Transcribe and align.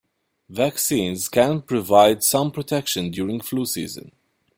Vaccines 0.49 1.29
can 1.29 1.61
provide 1.61 2.23
some 2.23 2.49
protection 2.51 3.11
during 3.11 3.39
flu 3.39 3.67
season. 3.67 4.11